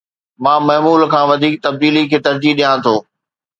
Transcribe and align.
مان 0.43 0.59
معمول 0.67 1.01
کان 1.11 1.23
وڌيڪ 1.31 1.53
تبديلي 1.65 2.03
کي 2.11 2.17
ترجيح 2.25 2.53
ڏيان 2.59 2.75
ٿو 2.85 2.95